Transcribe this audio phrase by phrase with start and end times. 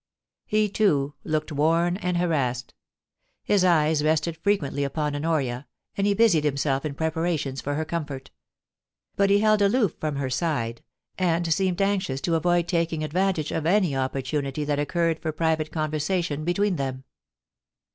[0.47, 2.73] He, too, looked worn and harassed;
[3.43, 7.85] his eyes rested fre quently upon Honoria, and he busied himself in preparations for her
[7.85, 8.31] comfort;
[9.15, 10.81] but he held aloof from her side,
[11.19, 15.69] and seemed anxious to avoid taking advantage of any oppor tunity that occurred for private
[15.71, 17.03] conversation between them.